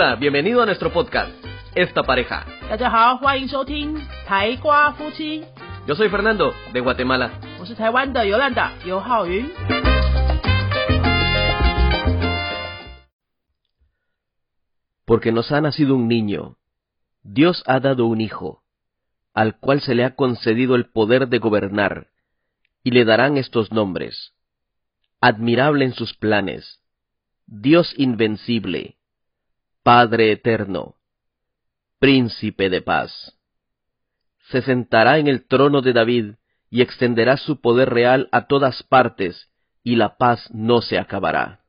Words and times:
Hola, 0.00 0.14
bienvenido 0.14 0.62
a 0.62 0.66
nuestro 0.66 0.92
podcast, 0.92 1.32
Esta 1.74 2.04
Pareja. 2.04 2.46
Yo 5.88 5.96
soy 5.96 6.08
Fernando, 6.08 6.54
de 6.72 6.78
Guatemala. 6.78 7.40
Porque 15.04 15.32
nos 15.32 15.50
ha 15.50 15.60
nacido 15.60 15.96
un 15.96 16.06
niño, 16.06 16.58
Dios 17.24 17.64
ha 17.66 17.80
dado 17.80 18.06
un 18.06 18.20
hijo, 18.20 18.62
al 19.34 19.58
cual 19.58 19.80
se 19.80 19.96
le 19.96 20.04
ha 20.04 20.14
concedido 20.14 20.76
el 20.76 20.88
poder 20.92 21.26
de 21.26 21.40
gobernar, 21.40 22.06
y 22.84 22.92
le 22.92 23.04
darán 23.04 23.36
estos 23.36 23.72
nombres. 23.72 24.32
Admirable 25.20 25.84
en 25.84 25.92
sus 25.92 26.14
planes, 26.14 26.80
Dios 27.46 27.92
invencible, 27.96 28.97
Padre 29.88 30.32
eterno, 30.32 30.96
Príncipe 31.98 32.68
de 32.68 32.82
paz. 32.82 33.38
Se 34.50 34.60
sentará 34.60 35.16
en 35.16 35.28
el 35.28 35.46
trono 35.46 35.80
de 35.80 35.94
David 35.94 36.34
y 36.68 36.82
extenderá 36.82 37.38
su 37.38 37.62
poder 37.62 37.88
real 37.88 38.28
a 38.30 38.48
todas 38.48 38.82
partes, 38.82 39.50
y 39.82 39.96
la 39.96 40.18
paz 40.18 40.46
no 40.52 40.82
se 40.82 40.98
acabará. 40.98 41.64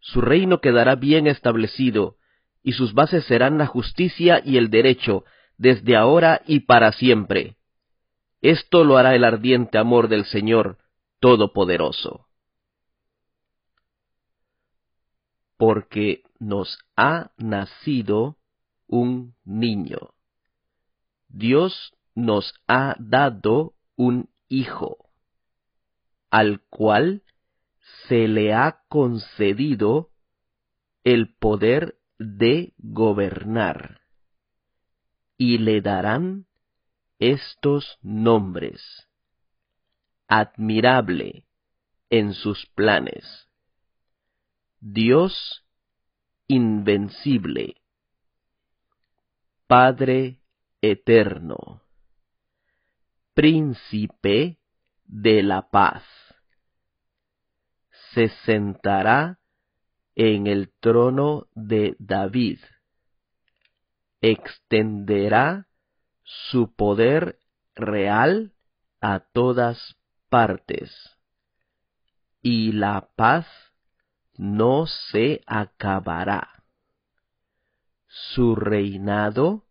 Su 0.00 0.22
reino 0.22 0.60
quedará 0.60 0.96
bien 0.96 1.28
establecido, 1.28 2.16
y 2.64 2.72
sus 2.72 2.94
bases 2.94 3.24
serán 3.26 3.58
la 3.58 3.66
justicia 3.66 4.42
y 4.44 4.56
el 4.56 4.68
derecho, 4.68 5.24
desde 5.56 5.94
ahora 5.94 6.42
y 6.48 6.62
para 6.66 6.90
siempre. 6.90 7.58
Esto 8.42 8.82
lo 8.82 8.96
hará 8.96 9.14
el 9.14 9.22
ardiente 9.22 9.78
amor 9.78 10.08
del 10.08 10.24
Señor 10.24 10.78
Todopoderoso. 11.20 12.26
Porque 15.56 16.23
nos 16.38 16.78
ha 16.96 17.32
nacido 17.36 18.36
un 18.86 19.34
niño. 19.44 20.14
Dios 21.28 21.94
nos 22.14 22.54
ha 22.68 22.96
dado 22.98 23.74
un 23.96 24.30
hijo, 24.48 25.10
al 26.30 26.60
cual 26.68 27.22
se 28.08 28.28
le 28.28 28.54
ha 28.54 28.82
concedido 28.88 30.10
el 31.02 31.34
poder 31.36 31.96
de 32.18 32.72
gobernar, 32.78 34.00
y 35.36 35.58
le 35.58 35.80
darán 35.80 36.46
estos 37.18 37.98
nombres. 38.02 39.08
Admirable 40.28 41.46
en 42.10 42.32
sus 42.34 42.66
planes. 42.74 43.48
Dios 44.80 45.63
invencible. 46.46 47.76
Padre 49.66 50.40
eterno. 50.80 51.80
Príncipe 53.32 54.58
de 55.04 55.42
la 55.42 55.70
paz. 55.70 56.04
Se 58.12 58.28
sentará 58.44 59.40
en 60.14 60.46
el 60.46 60.72
trono 60.80 61.48
de 61.54 61.96
David. 61.98 62.60
Extenderá 64.20 65.66
su 66.22 66.74
poder 66.74 67.38
real 67.74 68.52
a 69.00 69.20
todas 69.20 69.96
partes. 70.28 70.92
Y 72.42 72.72
la 72.72 73.08
paz 73.16 73.46
no 74.36 74.86
se 74.86 75.42
acabará. 75.46 76.64
Su 78.06 78.54
reinado 78.54 79.64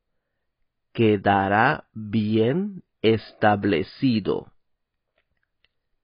quedará 0.93 1.87
bien 1.93 2.83
establecido. 3.01 4.51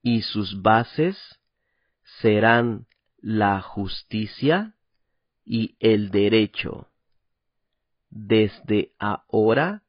Y 0.01 0.21
sus 0.21 0.61
bases 0.61 1.17
serán 2.21 2.87
la 3.17 3.61
justicia 3.61 4.75
y 5.43 5.75
el 5.79 6.09
derecho, 6.11 6.87
desde 8.09 8.93
ahora 8.97 9.83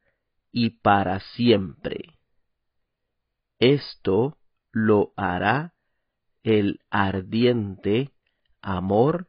y 0.53 0.71
para 0.71 1.21
siempre. 1.21 2.19
Esto 3.59 4.39
lo 4.73 5.13
hará 5.17 5.75
el 6.43 6.81
ardiente 6.91 8.13
amor 8.63 9.29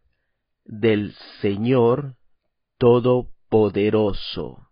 del 0.66 1.14
Señor 1.42 2.16
Todopoderoso. 2.78 4.68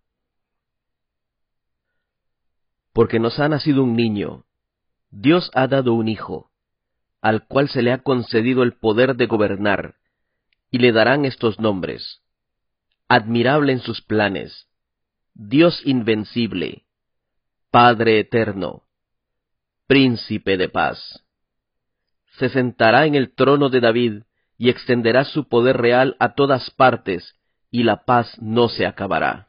Porque 2.94 3.20
nos 3.20 3.40
ha 3.40 3.47
nacido 3.47 3.84
un 3.84 3.96
niño, 3.96 4.46
Dios 5.12 5.52
ha 5.53 5.68
dado 5.68 5.94
un 5.94 6.08
hijo, 6.08 6.52
al 7.22 7.47
cual 7.47 7.70
se 7.70 7.81
le 7.81 7.92
ha 7.92 8.00
concedido 8.00 8.64
el 8.64 8.74
poder 8.74 9.16
de 9.16 9.28
gobernar, 9.28 9.96
y 10.72 10.80
le 10.80 10.91
darán 10.91 11.26
estos 11.26 11.59
nombres. 11.59 12.22
Admirable 13.08 13.74
en 13.74 13.80
sus 13.80 14.02
planes, 14.02 14.68
Dios 15.34 15.81
invencible, 15.86 16.86
Padre 17.72 18.20
eterno, 18.20 18.84
Príncipe 19.88 20.58
de 20.58 20.70
paz. 20.70 21.26
Se 22.38 22.50
sentará 22.50 23.08
en 23.08 23.16
el 23.16 23.34
trono 23.34 23.70
de 23.70 23.80
David 23.80 24.24
y 24.59 24.70
extenderá 24.70 25.24
su 25.24 25.47
poder 25.47 25.78
real 25.78 26.18
a 26.20 26.36
todas 26.36 26.70
partes, 26.70 27.34
y 27.72 27.84
la 27.84 28.03
paz 28.03 28.38
no 28.42 28.68
se 28.68 28.86
acabará. 28.86 29.47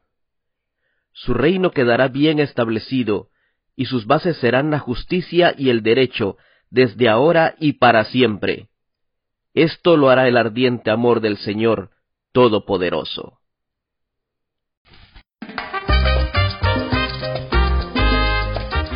Su 1.12 1.34
reino 1.34 1.72
quedará 1.72 2.06
bien 2.06 2.38
establecido, 2.38 3.28
y 3.74 3.86
sus 3.86 4.06
bases 4.06 4.36
serán 4.38 4.70
la 4.70 4.78
justicia 4.78 5.52
y 5.58 5.70
el 5.70 5.82
derecho, 5.82 6.36
desde 6.70 7.08
ahora 7.08 7.56
y 7.58 7.72
para 7.74 8.04
siempre. 8.04 8.68
Esto 9.52 9.96
lo 9.96 10.10
hará 10.10 10.28
el 10.28 10.36
ardiente 10.36 10.90
amor 10.90 11.20
del 11.20 11.38
Señor 11.38 11.90
Todopoderoso. 12.32 13.39